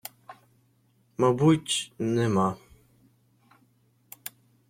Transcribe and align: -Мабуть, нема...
-Мабуть, 1.21 1.93
нема... 1.99 2.49